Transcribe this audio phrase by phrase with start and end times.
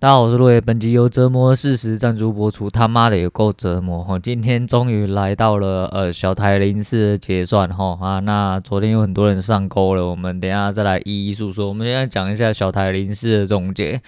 [0.00, 2.70] 大家好，我是路野，本集由折磨事实赞助播出。
[2.70, 4.16] 他妈的也够折磨哈！
[4.16, 8.20] 今天终于来到了呃小台零四的结算哈啊！
[8.20, 11.66] 那昨天有很多人上钩了，我们等下再来一一诉说。
[11.66, 14.00] 我们现在讲一下小台零四的总结。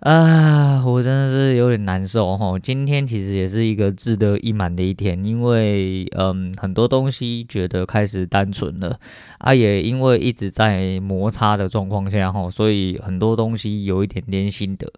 [0.00, 2.58] 啊，我真的是有点难受哈。
[2.58, 8.98] 今天其实也是一个志得意满的一天，因为嗯，很多东西觉得开始单纯了
[9.38, 14.92] 啊，也因为一直在摩擦的状况下哈，所以很多东西有一点点心得。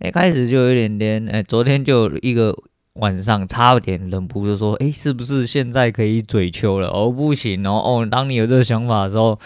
[0.00, 2.54] 哎，开始就有一点点，哎，昨天就一个
[2.94, 6.88] 晚上差点忍不住说，哎，是不是现在可以嘴秋了？
[6.88, 9.38] 哦，不行哦，哦，当你有这个想法的时候。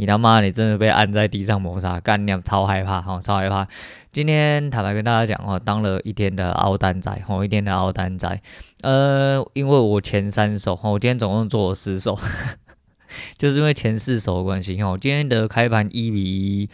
[0.00, 3.68] 你他妈，你真的被按在地上摩擦，干娘超害怕，哈，超害怕。
[4.10, 8.40] 今天坦白跟大家讲，哦，当了一天的凹单仔，哈，一天的凹单仔。
[8.80, 12.18] 呃，因为我前三手，哈，我今天总共做了十手，
[13.36, 16.70] 就是因为前四手的关系，哈，今天的开盘一比一，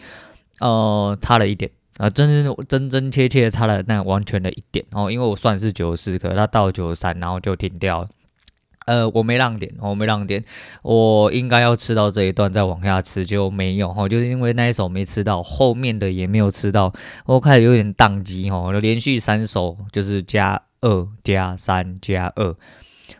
[0.61, 8.09] 呃，差了一点，啊，真真真真切切差了那完全的一点，哦，因为我算是九十四颗，它到九十三，然后就停掉了。
[8.87, 10.43] 呃，我没让点，我没让点，
[10.81, 16.93] 我应该要吃到这一段再往下吃就没有哈，就是因为那一手没吃到，后面的也没有吃到，
[17.25, 22.55] 我开始有点宕机哈，就连续三手就是加二加三加二，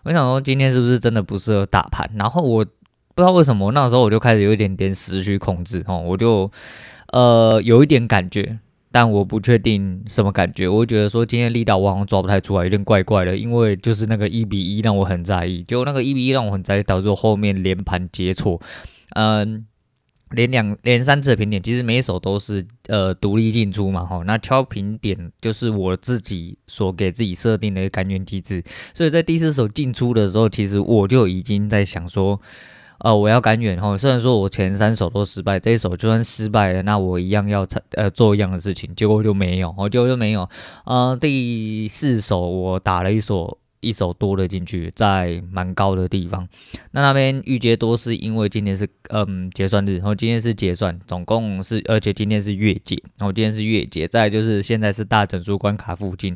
[0.03, 2.09] 我想说今天是不是真的不适合打盘？
[2.15, 6.49] 然后我不知道为什么那时候我就开始有一点点失去控制哈，我就
[7.11, 8.59] 呃有一点感觉。
[8.91, 18.59] 但我不确定什么感觉，我觉得说今天力道我好像抓不太出来，有点怪怪的，因为就是那个一比一让我很在意，结果那个一比一让我很在意，导致我后面连盘接错，
[19.15, 19.65] 嗯，
[20.31, 28.63] 连两连三次的平点，其实每一手都是呃独立进出嘛，吼，那敲平点就是我自己所给自己设定的一个感应机制，
[28.93, 32.39] 所以在第四手进出的时候，其实我就已经在想说。
[32.99, 40.49] 呃，我要赶远哈，虽然说我前三手都失败，这一手就算失败了，那我一样要呃做一样的事情，结果就没有，我结果就没有。
[40.85, 46.47] 呃，第四手我打了一手一手多的进去，在蛮高的地方，
[46.91, 56.35] 那那边预接多是因为今天是嗯结算日，然后今天是结算，总共是而且今天是月结，然后今天是月结，再就是现在是大整数关卡附近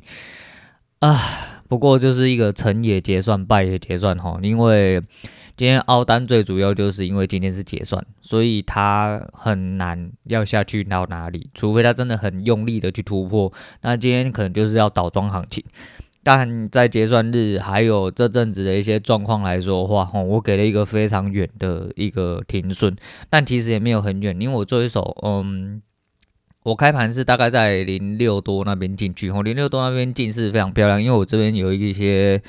[1.02, 1.20] 啊，
[1.68, 5.02] 不过就是一个成也结算，败也结算哈，因为。
[5.58, 13.52] 今天凹单最主要就是因为今天是结算，所以他很难要下去到哪里，除非他真的很用力的去突破。
[13.82, 15.64] 那今天可能就是要倒装行情，
[16.24, 22.96] 但在结算日还有这阵子的一些状况来说的话，吼，我给了一个非常远的一个停损，
[23.30, 25.80] 但其实也没有很远，因为我做一手，嗯。
[26.64, 32.42] 我开盘是大概在零六多那边进去，哦，零六多那边进是非常漂亮，因为我这边有一些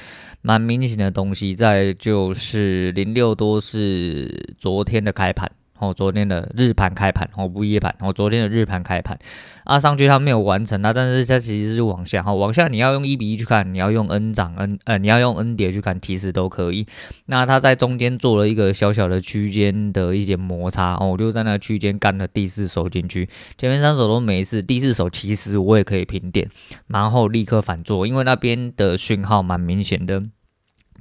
[0.43, 5.51] 蛮明显的东西在，就是零六多是昨天的开盘。
[5.82, 9.19] 哦，昨天的日盘开盘，哦，不夜盘，哦，昨天的日盘开盘，
[9.65, 16.87] 啊，上去它没有完成，啊，但是它其实是往下，哈，往下你要用一比一去看，你要用 N 涨 N，呃，你要用 N 跌去看，其实都可以。
[17.26, 23.28] 那它在中间做了一个小小的区间的一些摩擦，哦，我就在那区间干了第四手进去，
[23.59, 26.48] 前面三手都没事，第四手其实我也可以平点，
[26.87, 30.22] 然后立刻反做，因为那边的讯号蛮明显的。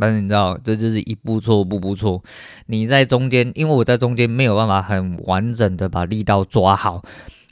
[0.02, 2.24] 但是你知道，这就是一步错，步步错。
[2.66, 7.04] 你在中间，因为我在中间没有办法很完整的把力道抓好，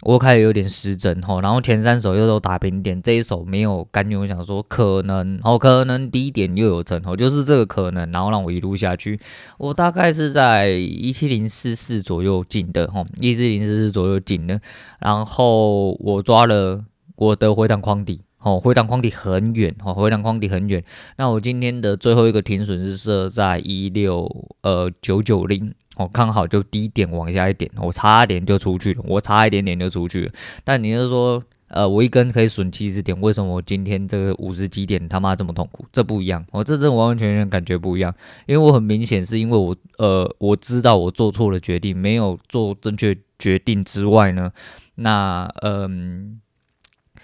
[0.02, 1.42] 我开始有点失真吼。
[1.42, 4.18] 然后前三手又都打平点，这一手没有感觉。
[4.18, 9.20] 我想说可能，哦，可能低点又有成，哦，就是这个可能，然后让我一路下去。
[9.60, 14.60] 我大概是在一七零四四左右进的，吼，一七零四四左右进的。
[15.00, 16.84] 然后我抓了
[17.16, 18.22] 我的回弹框底。
[18.41, 20.81] 哦，回档框底很远，哦，回档框底很远。
[21.17, 24.29] 那我今天的最后一个停损是设在一六
[24.61, 30.31] 呃九九零，哦，刚好就低点往下一点，我差一点就出去了，我差一点点就出去了。
[30.63, 35.85] 但你是说，呃，我一根可以损七十点，为什么我今天这个五十几点他妈这么痛苦？
[35.91, 44.50] 这不一样，我、哦、这真完完全全感觉不一样，因为我很明显是因为我呃我知道我做错了决定，没有做正确决定之外呢，
[44.95, 46.39] 那嗯。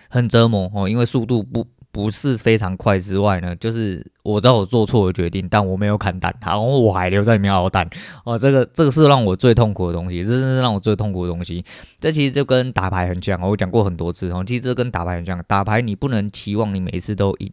[0.10, 7.90] 很折磨哦，因为速度不不是非常快之外呢，就是我知道我做错了决定，但我没有砍单，然后我还留在里面熬单
[8.26, 11.64] 哦，这个这个是让我最痛苦的东西，这真是让我最痛苦的东西。
[11.98, 17.50] 这其实就跟打牌很像，我讲过很多次哦，其实这跟打牌很像，打牌你不能期望你每次都赢，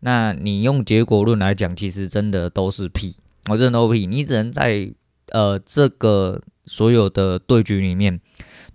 [0.00, 3.16] 那你用结果论来讲，其实真的都是屁，
[3.50, 4.90] 我真的都屁，你只能在
[5.32, 8.18] 呃这个所有的对局里面。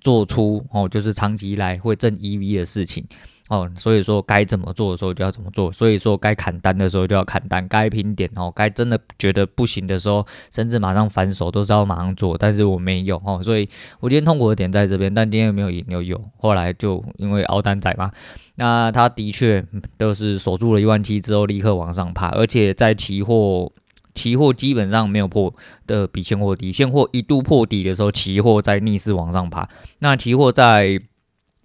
[0.08, 3.04] 做出哦，就是长期以来会挣 EV 的事情，
[3.50, 13.68] 哦，所以说该怎么做的时候就要怎么做，所以说该砍单的时候就要砍单，该拼点哦，该真的觉得不行的时候，甚至马上反手都是要马上做，但是我没有哦，所以
[14.00, 18.10] 我今天痛苦的点在这边，但今天有没有赢又有，后来就因为熬单仔嘛，
[18.56, 19.62] 那他的确
[19.98, 23.70] 都是守住了一万七之后立刻往上爬，而且在期货，
[24.18, 25.54] 期货基本上没有破
[25.86, 29.70] 的比现货低，现货一度破底的时候，期货在逆势往上爬，
[30.00, 31.00] 那期货在。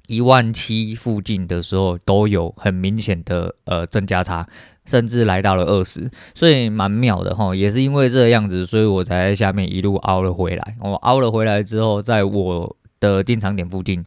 [0.08, 4.46] 一万七附近的时候都有很明显的呃增加差，
[4.84, 7.54] 甚至来到了二十，所以蛮妙的哈。
[7.54, 10.76] 也是因为这样子，所以我才在下面一路凹了回来。
[10.80, 14.04] 我凹了回来之后，在我的进场点附近，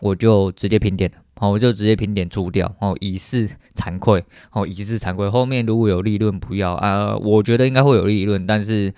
[0.00, 5.28] 我就直接平点了，好，我就直接平点出掉，哦，以示惭愧，哦，以示惭愧。
[5.28, 8.94] 后面如果有利润不要啊，我觉得应该会有利润，但是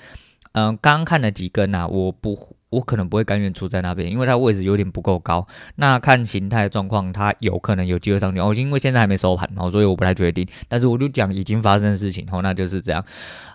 [0.52, 2.56] 嗯，刚看了几根呐，我不。
[2.70, 5.46] 我可能不会甘愿出在那边，因为它位置有点不够高。
[5.76, 8.41] 那看形态状况，它有可能有机会上去。
[8.41, 10.44] 哦，因为现在还没收盘哦，所以我不太确定。
[10.67, 13.05] 但是我就讲已经发生的事情哦，那就是这样。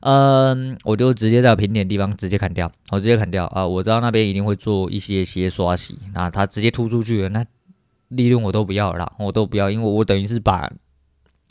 [0.04, 3.68] 嗯，我就直接在平点地方直接砍掉，我直接砍掉啊！
[3.68, 7.46] 我知道那边一定会做一些些刷洗，那它直接突出去了，那
[8.10, 10.70] 利润我都不要了，我都不要，因为我等于是把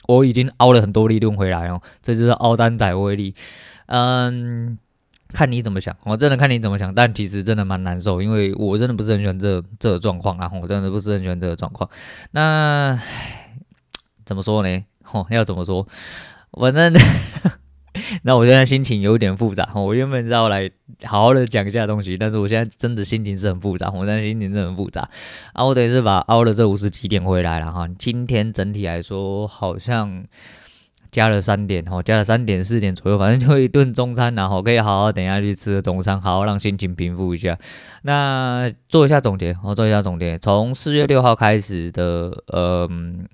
[0.07, 3.35] 我已经凹了很多利润回来哦，这就是凹单仔威力。
[3.87, 4.79] 嗯。
[5.31, 11.91] 看你怎么想，我真的看你怎么想，但其实真的蛮难受，因为我真的不是很喜欢这、这个状况啊，我真的不是很喜欢这个状况。
[12.31, 12.99] 那
[14.25, 14.85] 怎么说呢？
[15.13, 15.87] 哦，要怎么说？
[16.53, 16.95] 反正
[18.23, 19.69] 那我现在心情有点复杂。
[19.75, 20.71] 我原本是要来
[21.05, 25.09] 好好的讲一下东西，但是我现在真的心情是很复杂，我现在心情是很复杂。
[25.53, 27.89] 啊，我等于是把凹了这五十几点回来了哈。
[27.99, 30.25] 今天整体来说好像。
[31.11, 37.57] 加了三点，加了三点四点左右，反正就一顿中餐，然后可以好好等一下去吃中餐，好好让心情平复一下。
[38.03, 43.27] 那做一下总结，我做一下总结，从四月六号开始的，嗯。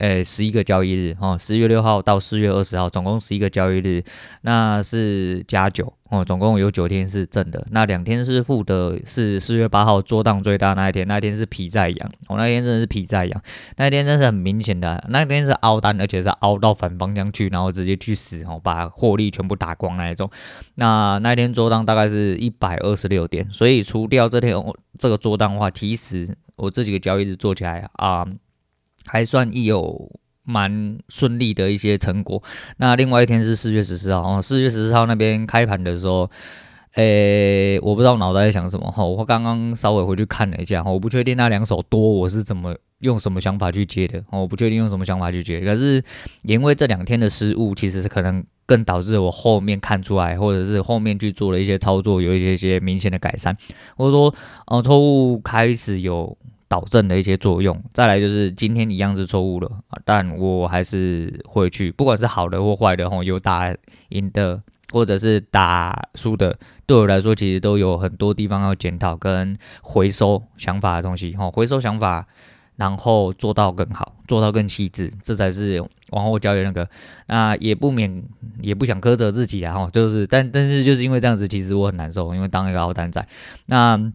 [0.00, 4.02] 诶，十一个交易日哦，十月六号到四月二十号，总共十一个交易日，
[4.40, 13.42] 那是加九哦，总共有九天是正的，那两天是负的，是四月八号做档最大那一天，那一天是皮在痒，哦，那天真的是皮在痒，
[13.76, 20.30] 那一天真是很明显的，那天是凹单，而且是凹到反方向去，然后直接去死哦，把获利全部打光那一种，
[20.76, 28.26] 那那一天做档大概是一百二十六点，所以除掉这天我这个做档的话，其实我这几个交易日做起来啊。
[29.10, 30.08] 还算有
[30.44, 32.40] 蛮顺利的一些成果。
[32.76, 36.30] 那另外一天是四月十四号哦，四月十四号那边开盘的时候，
[36.94, 39.04] 诶、我不知道脑袋在想什么哈。
[39.04, 45.60] 我刚刚稍微回去看了一下，我不确定那两手多我是怎么用什么想法去接的，我不确定用什么想法去接。
[45.60, 46.02] 可是
[46.42, 53.56] 因为这两天的失误，其实是可能更导致我后面看出来，或者是后面去做了一些操作，有一些些明显的改善，
[53.96, 54.34] 或者说，
[54.66, 56.36] 呃，错误开始有。
[56.70, 59.68] 导正的一些作用，再来就是今天一样是错误了，
[60.04, 63.74] 但我还是会去，不管是好的或坏的吼，有打
[64.10, 64.62] 赢的
[64.92, 66.56] 或者是打输的，
[66.86, 72.24] 对我来说其实都有很多地方要检讨跟回收想法的东西吼，回收想法，
[72.76, 76.88] 然后做到更好，做到更细致，这才是往后交易那个。
[77.26, 78.22] 那也不免
[78.60, 83.26] 也不想苛责自己啊吼，就是但但是就是因为这样子，其实我很难受，因为当一个凹单仔，
[83.66, 84.12] 那。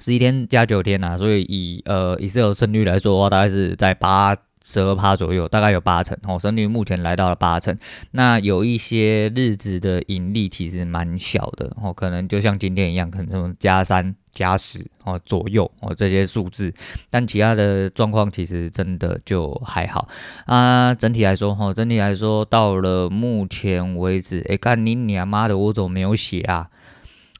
[0.00, 7.78] 十一天加九天呐、啊，所以以呃以这个胜率来说的话，大概是在八十二趴左右，大概有八成哦，胜率目前来到了八成。
[8.10, 16.72] 那有一些日子的盈利其实蛮小的哦，可能就像今天一样，可能什么加三加十哦左右哦这些数字，
[17.08, 20.08] 但其他的状况其实真的就还好
[20.46, 20.94] 啊。
[20.94, 26.68] 整体来说哈，整体来说到了目前为止，哎，干你娘妈的，我怎么没有写啊？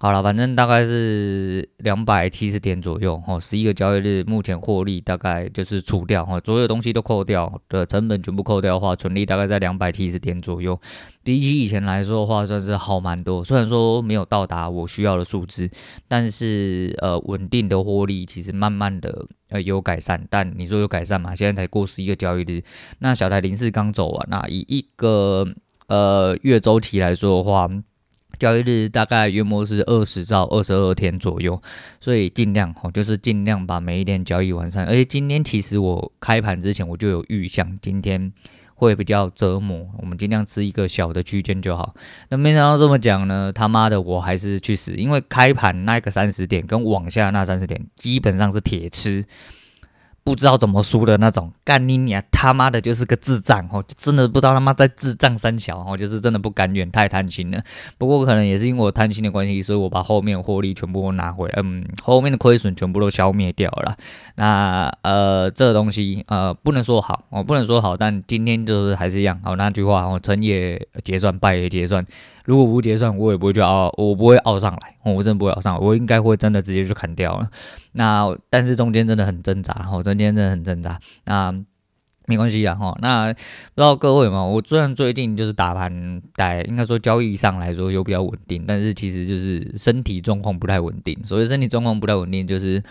[0.02, 10.80] 好了，反正大概是两百七十点左右，哦，十一个交易日，目前获利大概就是除掉，哈，所有东西都扣掉的成本全部扣掉的话，纯利大概在两百七十点左右。
[11.22, 13.44] 比起以前来说的话，算是好蛮多。
[13.44, 15.70] 虽然说没有到达我需要的数字，
[16.08, 20.26] 但是呃，稳定的获利其实慢慢的呃有改善。
[20.30, 21.36] 但你说有改善嘛？
[21.36, 22.64] 现在才过十一个交易日，
[23.00, 25.46] 那小台零四刚走完，那以一个
[25.88, 27.68] 呃月周期来说的话。
[28.40, 31.60] 交易日大概约莫是二十到二十二天左右，
[32.00, 34.86] 所以尽量哦，就是尽量把每一天交易完善。
[34.86, 38.32] 而且今天其实我开盘之前我就有预想，今天
[38.74, 41.94] 会比较折磨，我们尽量吃一个小的区间就好。
[42.30, 49.22] 那没想到这么讲呢，他妈的我还是去死，因为开盘那个三十点跟往下那三十点基本上是铁吃。
[50.30, 57.60] 不知道怎么输的那种，干你娘他妈的就是个智障哦，真的不知道他妈在智障三小哦，就是真的不甘愿，太贪心了。
[57.98, 63.96] 不过可能也是因为我贪心的关系，所以我把后面获利全部都拿回来，嗯，后面的亏损全部都消灭掉了。
[64.36, 72.06] 那呃，这东西呃不能说好哦，不能说好，但今天就是还是一样，好那句话哦，成也结算，败也结算。
[72.50, 77.48] 如果不结算，我也不会去熬，我不会熬上来，我真的不会熬上来，我应该会真的直接就砍掉了。
[77.92, 80.98] 那但是中间真的很挣扎，哈，中间真的很挣扎。
[81.26, 81.54] 那
[82.26, 82.98] 没关系啊，哈。
[83.00, 83.38] 那不
[83.76, 91.16] 知道各位嘛，我虽然最近就是打盘在应该说交易上来说有比较稳定，但是其实就是身体状况不太稳定。
[91.24, 92.82] 所以身体状况不太稳定，就是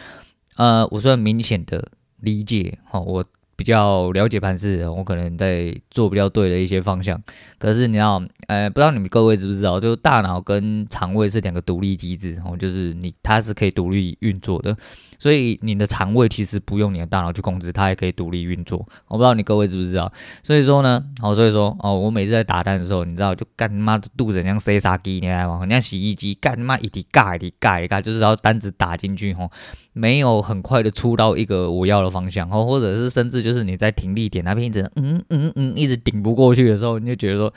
[0.55, 1.85] 呃，我算明显的
[2.21, 3.25] 理解，哈，我。
[3.59, 7.21] 比较了解盘势，我可能在做比较对的一些方向。
[7.57, 14.73] 可是你要，呃，不知道你们各位知不知道，就大脑跟肠胃是两个独立机制，然后，就是你它是可以独立运作的。
[15.19, 18.79] 所以你的肠胃其实不用你的大脑去控制，它也可以独立运作。
[19.07, 20.11] 我不知道你各位知不知道。
[20.41, 25.67] 所以说呢，好，所以说哦，我每次在打单的时候，你知道就干妈的肚子像塞沙机，你知道吗？
[25.69, 29.51] 像洗衣机干妈一滴盖一滴盖一盖，就是要单子打进去吼，
[29.91, 37.53] 没有很快的出到一个我要的方向，哦，或者是甚至就是你在停力点那边一直嗯嗯嗯一直顶不过去的时候，你就觉得说。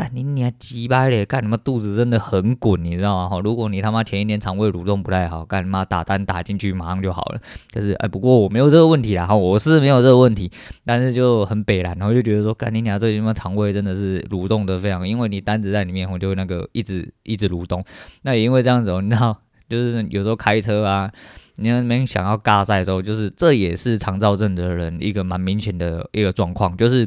[0.00, 1.26] 干你你还鸡掰咧！
[1.26, 3.28] 干你妈肚子真的很滚，你知道吗？
[3.28, 7.40] 哈，如果你他妈前一天肠胃蠕动不太好，干你妈打单打进去马上就好了。
[7.70, 10.50] 可是哎，不过我没有这个问题啦，哈，我是没有这个问题，
[10.86, 17.84] 但是就很北烂，然后就觉得说，干你娘最近他妈肠胃真的是蠕动的非常，因为你单子在里面，我就那个一直一直蠕动。
[18.22, 19.36] 那也因为这样子，你知道，
[19.68, 21.12] 就是有时候开车啊，
[21.56, 27.06] 你那边想要尬赛的时候，就是这也是肠躁症的人一个蛮明显的一个状况，就是。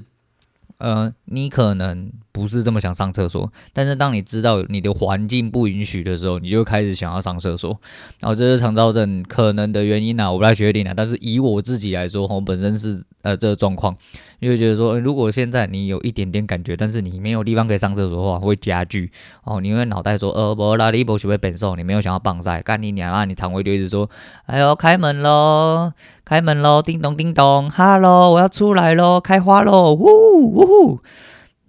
[0.83, 7.79] 呃，你可能不是这么想上厕所，但是当你知道你的环境不允许的时候，你就开始想要上厕所。
[8.19, 10.93] 然后这是肠躁症可能的原因呢、我不太确定啊。
[10.93, 13.95] 但是以我自己来说，我本身是呃这个状况，
[14.43, 19.09] 因为觉得说，如果现在你有一点点感觉，但是你没有地方可以上厕所的话，会加剧
[19.45, 19.61] 哦。
[19.61, 23.23] 你会脑袋说，呃，不拉力不学会本瘦，你没有想要棒晒，干你娘啊！
[23.23, 24.09] 你肠胃就一直说，
[24.47, 25.93] 哎呦，开门喽。
[26.25, 26.81] 开门喽！
[26.81, 29.19] 叮咚叮咚，哈喽，我要出来喽！
[29.19, 29.93] 开花喽！
[29.93, 30.99] 呜呜呼！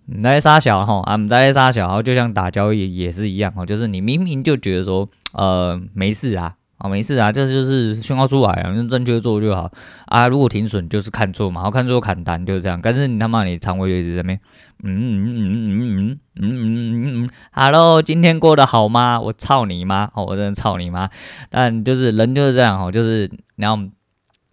[0.07, 9.72] 你在杀小哈，啊，你在杀小，就像打交易也是一样哈，就是你明明就觉得说，呃，没事啊，啊，没事啊，这就是讯号出来啊，用正确做就好
[10.04, 10.28] 啊。
[10.28, 12.78] 如果停损就是看错嘛，然后看错砍单就是这样。
[12.82, 14.40] 但是你他妈你仓位就一直在那边，
[14.82, 19.18] 嗯嗯嗯嗯嗯嗯嗯嗯嗯，哈喽，今天过得好吗？
[19.18, 20.10] 我操你妈！
[20.14, 21.08] 哦，我真的操你妈！
[21.48, 23.82] 但就是人就是这样哦，就是然后。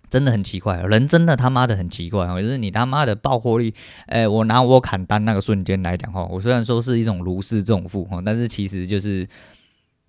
[0.09, 3.73] 真的很奇怪，人真的他妈的很奇怪哦，就是你他妈的爆获利，
[4.07, 9.25] 哎，我拿我砍单那个瞬间来讲哈，我虽然说是一种如释重负哈，但是其实就是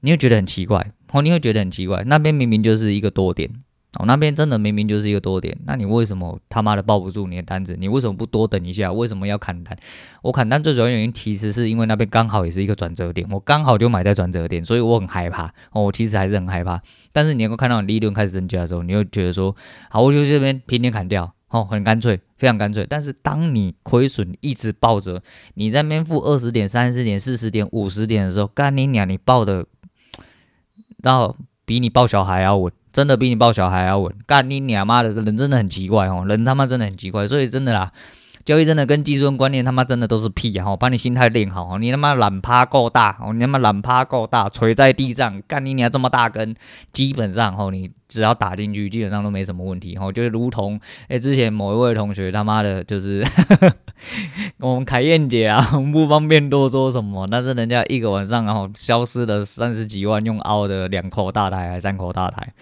[0.00, 3.50] 你会觉得很奇怪哦，你会觉得很奇怪，那边明明就是一个多点。
[3.98, 7.76] 哦，那边真的明明就是一个多点，那你为什么他妈的抱不住你的单子？
[7.78, 8.90] 你为什么不多等一下？
[8.90, 9.76] 为什么要砍单？
[10.22, 15.52] 我砍单最主要原因其实是因为那边刚好也是一个转折点，我刚好就买在转折点，所以我很害怕。
[15.72, 16.80] 哦，我其实还是很害怕。
[17.12, 19.54] 但是你能够看到利润开始增加的时候，你会觉得说，
[19.90, 22.86] 好，我就这边平点砍掉，哦，很干脆，非常干脆。
[22.88, 29.66] 但是当你亏损一直抱着，你在那边负二十点、三十点、四十点、五十点的时候，干你娘，你抱的，
[31.02, 32.72] 到比你抱小孩要稳。
[32.92, 37.90] 真的比你抱小孩要稳，干你娘妈的，人真的很奇怪哦，人他妈真的很奇怪，所以真的啦，
[38.44, 40.74] 交易真的跟技术观念他妈真的都是屁啊！
[40.76, 46.54] 把你心态练好，你他妈懒趴够大，你他妈懒趴够大，垂在地上，干你娘这么大根，
[46.92, 53.24] 基本上哦，你只要打进去，基本上都没什么问题哦，就如同哎、欸，之前某一位同学他妈的，就是
[54.58, 62.52] 我们凯燕姐啊， 不方便多说什么，但是人家一个晚上然后消失了三十几万，用凹的两口大台还三口大台。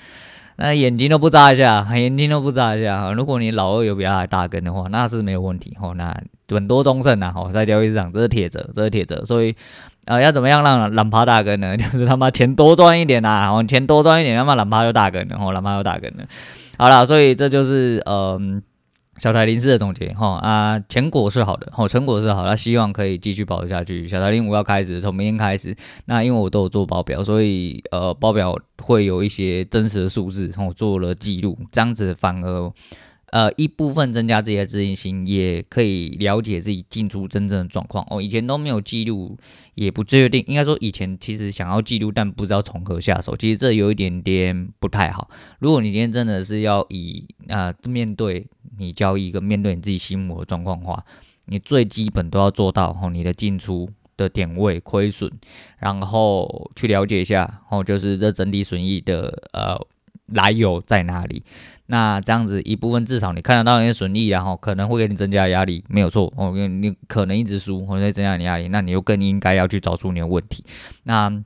[0.62, 3.10] 那眼睛都不眨一下，眼睛都不眨一下。
[3.12, 5.74] 如果你老二有比他大根的话，那是没有问题。
[5.80, 6.14] 吼，那
[6.50, 7.32] 稳多中胜呐。
[7.34, 9.24] 吼，在交易市场这是铁则，这是铁则。
[9.24, 9.56] 所以，
[10.04, 11.74] 呃，要怎么样让懒趴大根呢？
[11.78, 16.24] 就是他妈钱多赚一点呐，哦，钱多赚一点，他妈懒趴就大根了，吼，懒趴就大根了。
[16.76, 18.62] 好了，所以这就是嗯。
[19.20, 24.06] 小台零四的总结哈啊，成果是好的，哈，成果是好那，希望可以继续保持下去。
[24.06, 32.72] 小台林五要开始，从明天开始，那因为我都有做报表，所以呃，报表会有一些真实的数字，我做了记录，这样子反而。
[33.32, 38.04] 呃，一部分增加自己的自信心，也可以了解自己进出真正的状况。
[38.10, 39.38] 哦，以前都没有记录，
[39.76, 40.42] 也不确定。
[40.48, 43.36] 应该说，以前其实想要记录，但不知道从何下手。
[43.36, 45.30] 其实这有一点点不太好。
[45.60, 48.44] 如果你今天真的是要以啊、面对
[48.80, 51.04] 你交易跟面对你自己心魔的状况的话，
[51.44, 55.30] 你最基本都要做到哦，你的进出的点位亏损，
[55.78, 59.78] 然后去了解一下哦，就是这整体损益的呃。
[60.32, 61.42] 来由在哪里？
[61.86, 66.32] 那这样子一部分至少你看得到那些损益，然后可能会给你增加压力，没有错。
[66.36, 70.64] 哦，你可能一直输，或者增加你压力，那你又更应该要去找出你的问题。
[71.02, 71.42] 那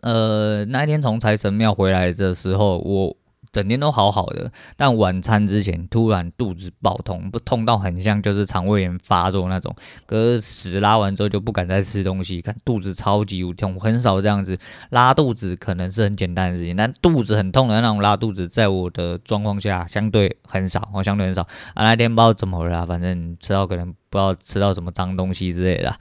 [0.00, 3.14] 呃，那一天从财神庙回来的时候，我。
[3.52, 9.74] 整天都好好的，但晚餐之前突然肚子爆痛，不痛到很像就是肠胃炎发作那种。
[10.06, 14.58] 可是屎拉完之后就不敢再吃东西，看肚子超级无痛，很少这样子
[14.90, 21.42] 拉肚子，可能是很简单的事情，但肚子很痛的那种拉肚子，在我的状况下相对很少，我，相对很少。
[21.74, 25.94] 啊，那天不知道怎么了，反正吃到可能不知道吃到什么脏东西之类的。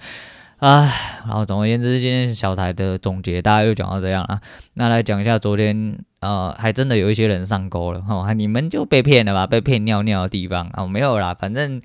[0.59, 4.41] 唉，然后总而言之，今天小台的总结大概又讲到这样了。
[4.73, 9.45] 那来讲一下昨天，呃，还真的有一些人上钩了哈，你们就被骗了吧？
[9.45, 11.35] 被骗尿尿的地方啊，没有啦。
[11.39, 11.79] 反正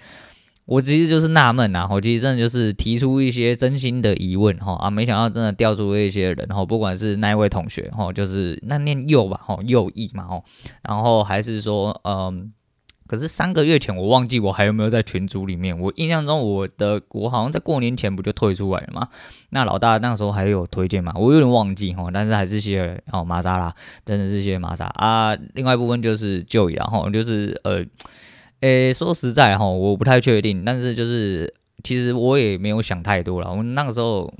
[0.64, 10.42] 我其实就是纳闷啊，我其实真的就是提出一些真心的疑问哈啊，没想到真的调出了一些人哈，不管是那一位同学哈，就是那念右吧哈，右翼嘛哈，
[10.82, 12.50] 然后还是说嗯。
[13.12, 15.78] 可是三个月前，我忘记我还有没有在群组里面。
[15.78, 19.06] 我印象中，我的我好像在过年前不就退出来了吗？
[19.50, 21.12] 那老大那个时候还有推荐吗？
[21.14, 23.74] 我有点忘记哈，但是还是谢谢哦玛莎拉，
[24.06, 25.36] 真的是谢谢玛莎啊。
[25.52, 27.84] 另外一部分就是就然后就是呃，
[28.60, 31.52] 诶、说实在哈，我不太确定，但是就是
[31.84, 33.50] 其实我也没有想太多了。
[33.50, 34.32] 我们那个时候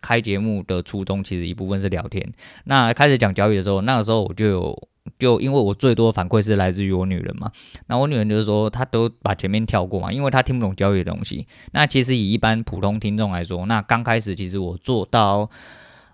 [0.00, 2.32] 开节目的初衷，其实一部分是聊天。
[2.64, 4.88] 那开始讲交易的时候，那个时候我就有。
[5.18, 7.50] 就因为我最多的反馈是来自于我女人嘛，
[7.86, 11.46] 那我女人就是说她都把前面跳过嘛，因为她听不懂交易的东西。
[11.72, 15.48] 那其实以一般普通听众来说，那刚开始其实我做到，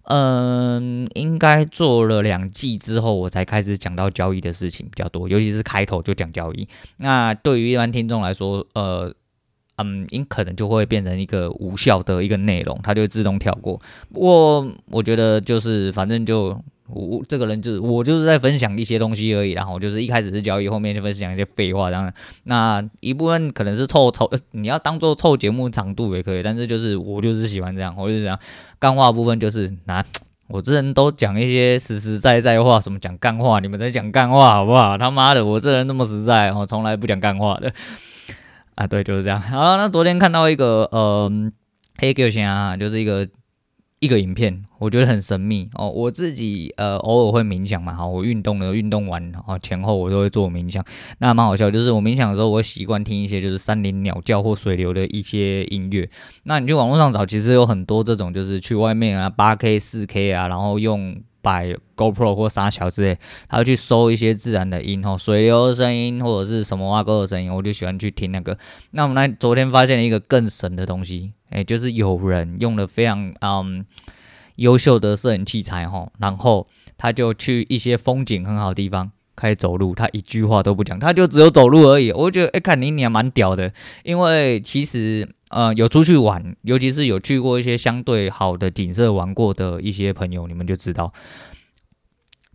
[0.04, 6.68] 嗯，应该做了两季之后，我才开始讲到交易的事情比较多，尤其是开头就讲交易。
[6.99, 9.12] 那对于一般听众来说，呃，
[9.76, 13.80] 嗯，应可能就会变成一个无效的一个内容，它就自动跳过。
[14.12, 16.56] 不过我觉得就是反正就。
[16.94, 22.12] 我这个人就是我就是在分享一些东西而已，然后就是一开始是交易，后面就分享一些废话，这样。
[22.44, 28.38] 那一部分可能是凑凑，你要当做凑节目长度也可以，但是就是我就是喜欢这样，我就是这样。
[28.78, 30.04] 干话部分就是拿
[30.49, 34.99] 我这人都讲一些实实在在话，什么讲干话，你们在讲干话好不好？
[34.99, 37.72] 他妈的，我这人那么实在，我从来不讲干话的。
[38.76, 39.40] 啊，对，就是这样。
[39.40, 41.30] 好，那昨天看到一个呃
[41.99, 43.26] 黑狗先啊，就是一个。
[44.02, 45.88] 一个影片，我觉得很神秘哦。
[45.88, 50.85] 我自己呃偶尔会冥想嘛，好，我运动了，运动完然后前后我都会做冥想，
[51.18, 51.71] 那蛮好笑。
[51.71, 56.11] 就是我冥想的时候，我习惯听一些就是山林鸟叫或水流的一些音乐。
[56.42, 68.57] 那你去网络上找，其实有很多这种，就是去外面啊，八 K、四 K 啊，然后用摆 GoPro 或啥小之类，他会去搜一些自然的音吼，水流的声音或者是什么挖沟的声音，我就喜欢去听那个。
[68.92, 71.33] 那我们来昨天发现了一个更神的东西。
[71.50, 73.85] 哎，就是有人用了非常嗯
[74.57, 82.11] 优秀的摄影器材吼，然后他就去一些风景很好的地方开始走路，他一句话都不讲，他就只有走路而已。
[82.12, 83.70] 我觉得哎，看你你还蛮屌的，
[84.05, 91.12] 因为其实呃有出去玩，尤其是有去过一些相对好的景色玩过的一些朋友，你们就知道，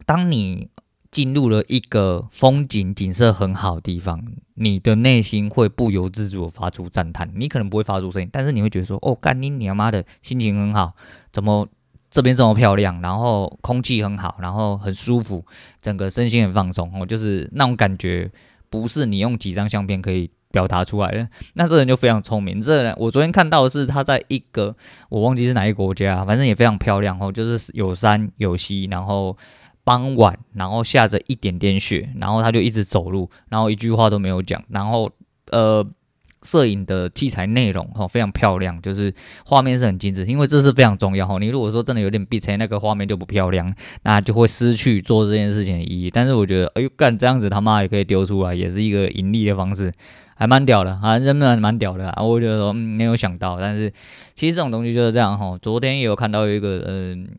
[0.06, 0.70] 当你。
[1.10, 4.22] 进入了一个风景景色很好的地方，
[4.56, 7.32] 你的内心会不由自主的发出赞叹。
[7.34, 10.94] 你可能不会发出声音，但是你会觉得说：“哦，干你你妈的，心情很好，
[11.32, 11.66] 怎么
[12.12, 13.02] 这边这么漂亮？
[13.02, 15.46] 然后空气很好，然后很舒服，
[15.82, 18.30] 整个身心很放松。”哦，就是那种感觉，
[18.70, 21.28] 不是你用几张相片可以表达出来的。
[21.54, 22.60] 那这个人就非常聪明。
[22.60, 24.76] 这个人我昨天看到的是他在一个
[25.10, 29.38] 我忘记是哪一个国家，反正也非常漂亮哦，就是有山有溪，然后。
[29.88, 35.10] 傍晚，然后下着一点点雪，然后他就一直走路，然后一句话都没有讲，然后
[35.50, 35.82] 呃，
[36.48, 41.38] 摄影的器材内容哈非常漂亮，就是画面是很精致，因为这是非常重要哈。
[41.40, 46.10] 你如果说真的有点闭塞，那个画面就不漂亮，那就会失去做这件事情的意义。
[46.10, 49.94] 但是我觉得，哎呦干这样子他妈也可以丢出来，也是一个盈利的方式，
[50.36, 52.24] 还蛮屌的啊，真的蛮屌的啊。
[52.24, 53.92] 我觉得说嗯没有想到，但是
[54.34, 55.60] 其实这种东西就是这样哈。
[55.62, 57.28] 昨天也有看到一个嗯。
[57.30, 57.38] 呃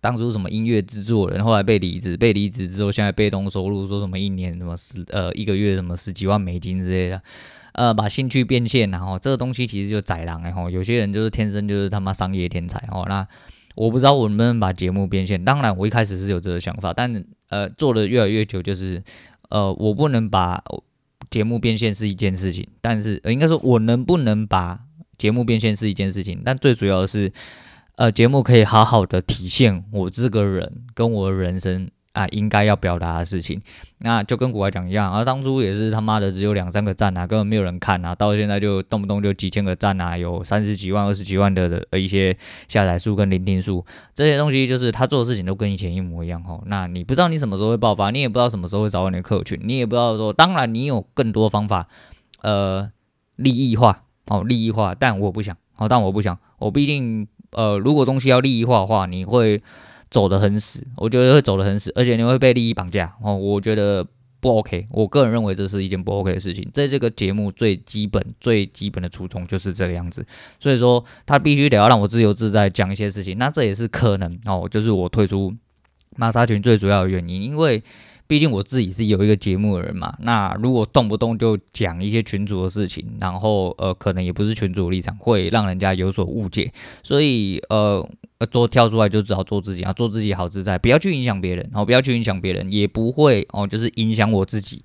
[0.00, 7.20] 当初什么音乐制作人，后来被离职，被离职之后，现在被动收入说什么一年什么十呃一个月什么十几万美金之类的，
[7.78, 13.06] 呃，把兴趣变现，然后这个东西其实就宰狼哎吼，有些人就是天生就是他妈商业天才哦。
[13.08, 13.26] 那
[13.76, 19.02] 我不知道我能不能把节目变现，当然我一开始是有这个想法，但呃做的越来越久，就是
[19.50, 20.60] 呃我不能把
[21.30, 24.80] 节目变现是一件事情，但是呃应该说我能不能把
[25.16, 27.32] 节目变现是一件事情，但最主要的是。
[27.98, 33.60] 呃，节目可以好好的体现我这个人跟我的人生啊，应该要表达的事情，
[33.98, 46.62] 那就跟国外讲一样，而当初也是他妈的只有两三个赞啊，根本没有人看啊，到现在就动不动就几千个赞啊，有三十几万、二十几万的的一些下载数跟聆听数，这些东西就是他做的事情都跟以前一模一样吼。
[46.66, 51.86] 那你不知道你什么时候会爆发，你也不知道什么时候会找到你的客群，你也不知道说，当然你有更多方法，
[52.42, 52.90] 呃，
[53.36, 59.62] 利益化哦，利益化，但我不想哦，但我不想，我毕竟呃，如果东西要利益化的话，你会。
[60.10, 63.34] 走得很死，我觉得会走得很死，而且你会被利益绑架哦。
[63.34, 64.06] 我觉得
[64.40, 66.68] 不 OK，我个人认为这是一件不 OK 的事情。
[66.72, 70.26] 在这个节目最基本、最基本的初衷就是这个样子，
[70.58, 73.38] 所以说他必须得要让我自由自在讲一些事情。
[73.38, 75.54] 那这也是可能哦，就是我退出
[76.16, 77.82] 马沙群最主要的原因，因为。
[78.28, 86.70] 毕竟我自己是有一个节目的人嘛，那如果动不动就讲一些群主的事情，然后呃，可能也不是群主的立场，会让人家有所误解，
[87.02, 88.06] 所以呃，
[88.50, 94.82] 多跳出来就只好做自己啊，做自己好自在，不要去影响别人，然后不要去影响别人，也不会哦，就是影响我自己，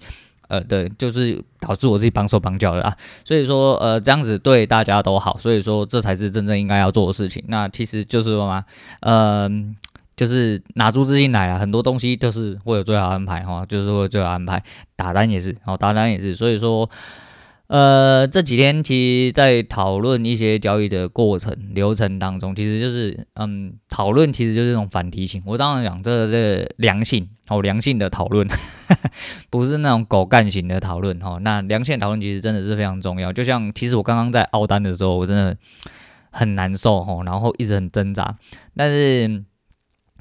[0.47, 7.43] 呃，对，就是导致我自己绑手绑脚的啊， 所以说呃，这样子对大家都好，所以说这才是真正应该要做的事情。
[7.49, 8.63] 那其实就是说嘛，
[9.01, 9.75] 嗯、
[10.15, 14.63] 就是拿出自信来了，很多东西都是会有最好安排哈，就是会有最好安排，
[14.95, 16.87] 打单也是，哦，打单也是，所以说，
[17.65, 25.41] 呃，这几天其实在讨论一些交易的过程流程当中，其实就是，嗯，讨论其实就是一种反提醒。
[25.47, 28.47] 我当然讲这个是良性哦，良性的讨论，
[29.49, 31.39] 不是那种狗干型的讨论哈。
[31.41, 33.33] 那良性讨论其实真的是非常重要。
[33.33, 35.57] 就像其实我刚刚在凹单的时候，我真的
[36.29, 38.37] 很难受哈，然后一直很挣扎，
[38.75, 39.43] 但是。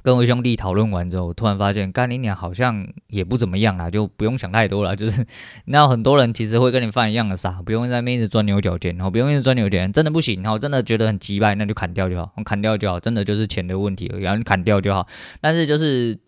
[0.02, 4.96] 跟我兄弟讨论完之后，突然发现干你娘好像也不怎么样啦，就不用想太多了。
[4.96, 5.20] 就是
[5.64, 15.06] 你知道很多人其实会跟你犯一样的傻，不用在那边一直钻牛角尖，然后不用一直钻牛角尖，真的不行，然后真的觉得很鸡掰，那就砍掉就好，砍掉就好，真的就是钱的问题而已，然后你砍掉就好。
[15.40, 16.18] 但是就是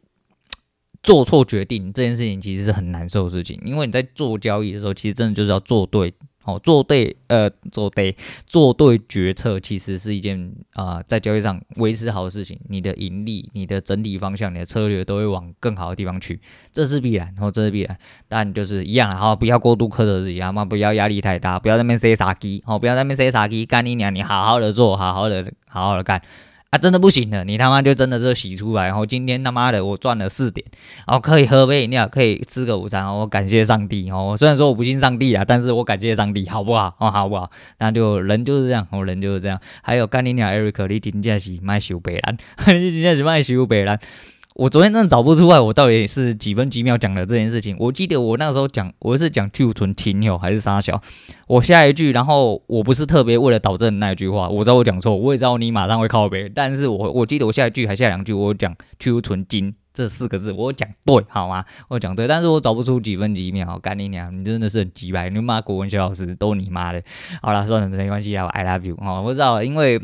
[1.02, 6.14] 做错决定这件事情其实是很难受的事情，因为你在做交易的时候，其实真的就是要做对。
[6.44, 8.14] 哦，做对，呃，做对，
[8.46, 12.60] 做对决策，其实是一件啊、在交易上维持好的事情。
[12.68, 16.40] 你的盈利，你的整体方向，你的策略都会往更好的地方去，
[16.72, 17.96] 这是必然，然、哦、后这是必然。
[18.28, 20.64] 但就是一样，好、哦，不要过度苛责自己，啊嘛？
[20.64, 26.20] 不要压力太大，不要在那边塞傻鸡，哦，不要在那边塞傻鸡，干你娘，你好好的做，好好的，好好的干。
[26.74, 30.66] 啊，真的不行了，你他妈就真的是洗出来，然后今天他妈的我赚了四点，
[31.06, 34.34] 然后可以喝杯饮料，可以吃个午餐，我感谢上帝哦。
[34.36, 36.92] 虽然说我不信上帝啊，但是我感谢上帝，好不好？
[36.98, 37.48] 哦，好不好？
[37.78, 39.60] 那就人就是这样，哦人就是这样。
[39.84, 42.36] 还有干你娘，Eric，你真的是卖修白兰，
[42.74, 44.00] 你真的是卖修白兰。
[44.54, 47.76] 我昨天真的找不出来，我到底是几分几秒讲的这件事情。
[47.76, 51.02] 我记得我那个时候讲，我是讲去存停有还是啥小？
[51.48, 61.64] 我下一句，然后我不是特别为了导正那一句话，我知道我讲错，我也知道你马上会靠北，但是我我记得我下一句还下两句，我讲去存金这四个字，我讲对好吗？
[61.88, 63.76] 我讲对，但是我找不出几分几秒。
[63.80, 67.02] 干你娘，你真的是很鸡掰，你妈国文学老师都你妈的。
[67.42, 70.00] 好了，算了，没关系啊，I love you 哦，我知道，因为。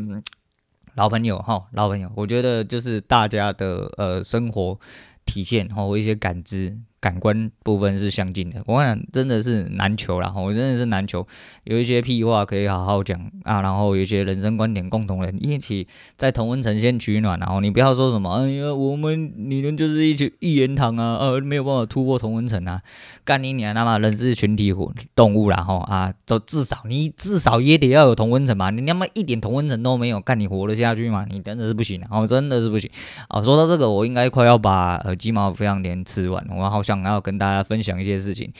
[1.01, 4.79] 老朋友哈，老朋友，我觉得就是大家的呃生活
[5.25, 6.77] 体现哈，我一些感知。
[7.01, 11.27] 感官部分是相近的，我看真的是难求啦，我真的是难求，
[11.65, 22.83] 有一些屁话可以好好讲啊，然后有一些人生观点共同人一起在同温层先取暖，然后你不要说什么，哎呀，我们你们就是一起一言堂啊，呃，没有办法突破同温层啊，
[23.25, 31.27] 干你娘他妈，人是群体活动物然后啊，就至少你至少也得要有同温层嘛，你他妈一点同温层都没有，干你活得下去吗？
[31.31, 32.91] 你真的是不行，哦，真的是不行
[33.29, 33.41] 啊。
[33.43, 36.83] 说到这个，我应该快要把呃鸡毛飞扬点吃完，我好。
[36.91, 38.53] 想要跟大家分享一些事情，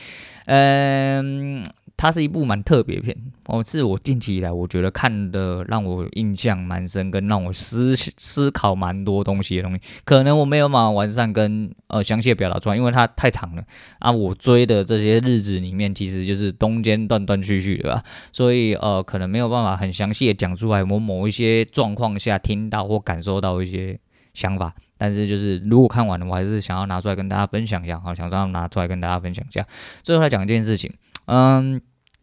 [0.45, 1.61] 嗯，
[1.97, 3.15] 它是一部蛮特别片
[3.45, 13.63] 哦，是我近期以来我觉得看的让我印象蛮深，跟让我思思考蛮多东西的东西，可能我没有办法完善跟呃详细的表达出来，因为它太长了
[13.99, 14.09] 啊。
[14.09, 23.99] 我追的这些日子里面，其实就是中间断断续续的吧，所以呃，可能没有办法很详细的讲出来我某一些状况下听到或感受到一些
[24.33, 24.73] 想法。
[24.97, 29.65] 但是就是如果看完了，我还是想要拿出来跟大家分享一下，好，想要拿出来跟大家分享一下。
[30.03, 30.93] 最后来讲一件事情，
[31.25, 31.81] 嗯，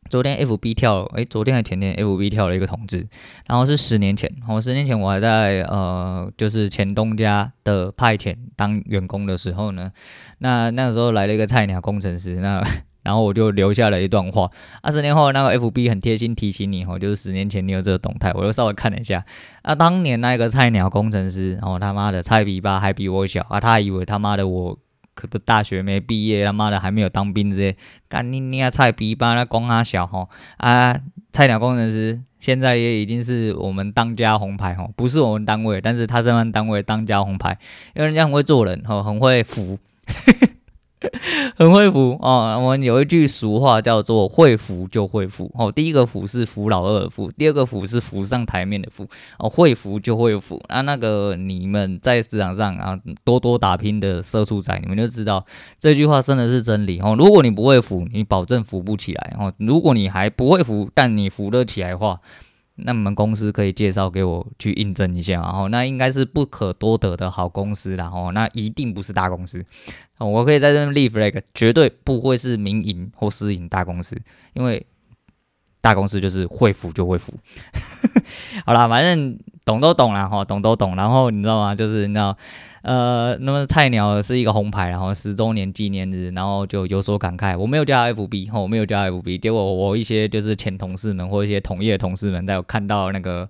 [0.08, 3.04] 昨天 FB 跳，诶、欸，昨天还前天 FB 跳了一个通知，
[3.46, 9.90] 然后是十年前，我十年前我还在呃，就是前东家的派遣当员工的时候呢，
[10.38, 12.64] 那那个时候来了一个菜鸟工程师，那。
[13.08, 14.50] 然后我就留下了一段话，
[14.82, 19.24] 二十年后那个 FB 很贴心提醒你哦，就是十年前你有这个动态，我就稍微看了一下。
[19.62, 24.78] 啊，当年那个菜鸟工程师，哦他妈的菜比吧还比我小啊，他还以为他妈的我
[25.14, 27.76] 可不大学没毕业，他妈的还没有当兵这些，
[28.10, 30.94] 干你你啊菜比吧那光他小吼啊，
[31.32, 37.56] 菜鸟工程师现在也已经是我们当家红牌哦，不是我们单位，但是他是他们单位当家红牌，
[37.94, 39.78] 因为人家很会做人哦，很会服。
[41.56, 45.70] 很会服哦，我们有一句俗话叫做“会服就会服”哦。
[45.70, 49.06] 第一个服是扶老二的服，第二个服是扶上台面的服
[49.38, 49.48] 哦。
[49.48, 55.44] 会服就会服啊，那个你们在职场上啊多多打拼的社畜仔，你们就知道
[55.78, 57.14] 这句话真的是真理哦。
[57.18, 59.52] 如果你不会扶，你保证扶不起来哦。
[59.58, 62.20] 如果你还不会扶，但你扶得起来的话，
[62.78, 69.64] 那你们公司可以介绍给我去印证一下，然后那应该是不可多得的好公司，然后那一定不是大公司，
[70.18, 74.20] 我可以在这边立 flag，绝对不会是民营或私营大公司，
[74.54, 74.86] 因为
[75.80, 77.32] 大公司就是会服就会服。
[78.66, 80.96] 好啦，反正懂都懂啦，哈，懂都懂。
[80.96, 81.74] 然后你知道吗？
[81.74, 82.36] 就是你知道。
[82.80, 87.58] 呃，那么菜鸟是一个红牌，然后十周年纪念日，然后就有所感慨。
[87.58, 89.36] 我没有加 FB，吼，我没有加 FB。
[89.36, 93.46] 结果我一些就是前同事们或一些同业同事们，在有看到那个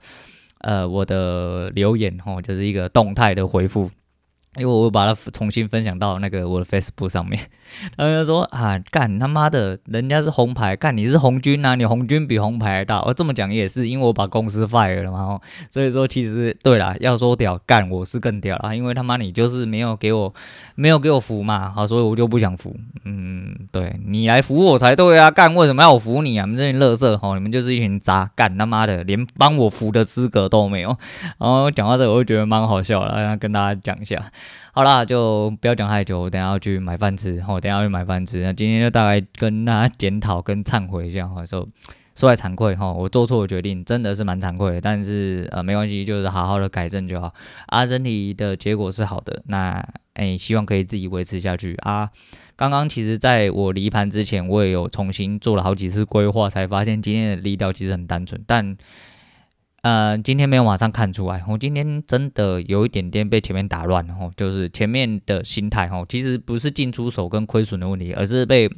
[0.62, 3.91] 呃我的留言，吼，就是一个动态的回复。
[4.59, 7.40] 因为我把它重新分享到那个我的 Facebook 上面，
[7.97, 13.03] 然后就说啊，干他妈的，人家是红牌，干你是红军啊，你红军比红牌还大。
[13.03, 15.40] 我这么讲也是，因为我把公司 fire 了嘛，
[15.71, 20.35] 所以说其实对啦，要说屌干我是更屌啦，因为他妈你就是没有给我
[20.75, 22.75] 没有给我服嘛，好，所以我就不想服。
[23.05, 26.44] 嗯，对你来服我才对啊，干为什么要我服你啊？
[26.44, 30.88] 你们这群乐色吼，你们就是一群渣，干他妈的连帮我服的资格都没有。
[31.38, 34.23] 然后讲到这，我就觉得蛮好笑了，然后跟大家讲一下。
[34.73, 37.41] 好啦，就不要讲太久，我等下要去买饭吃。
[37.43, 38.43] 好，等下要去买饭吃。
[38.43, 41.67] 那今天就大概跟大家检讨跟忏悔一下好，说
[42.15, 47.35] 说来惭愧哈，我做错的决定真的是蛮惭愧的，但是呃没关系，就是好好的改正就好。
[47.67, 49.85] 啊，整体的结果是好的，那
[50.15, 52.11] 诶希望可以自己维持下去啊。
[52.55, 58.77] 刚刚其实在我离盘之前，我也有重新做了好几次规划，才发现今天的力道其实很单纯，但。
[59.88, 68.70] 呃，今天没有马上看出来，我今天真的有一点点被前面打乱了，吼，就是前面的心态，吼，其实不是进出手跟亏损的问题，而是被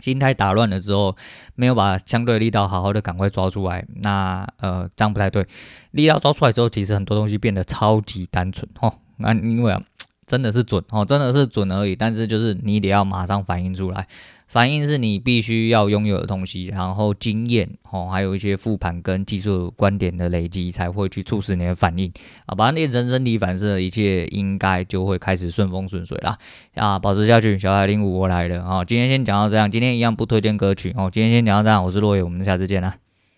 [0.00, 1.16] 心态打乱了之后，
[1.54, 5.46] 没有把相对力道好好的赶快抓出来，那呃，这样不太对，
[5.92, 9.80] 力道抓出来之后，其实很多东西变得超级单纯，吼，那因为啊，
[10.26, 14.06] 真的是准，哦，真的是准而已，但是就是你得要马上反应出来。
[14.48, 22.10] 反应是你必须要拥有的东西，然后经验哦，还有一些复盘跟技术观点的累积，才会去促使你的反应
[22.46, 26.38] 啊，把它练成身体反射，一切应该就会开始顺风顺水啦
[26.76, 26.96] 啊！
[26.96, 28.84] 保持下去，小海零五我来了啊！
[28.84, 33.05] 今天先讲到这样，今天一样不推荐歌曲哦，今天先讲到这样，我是落野，我们下次见啦。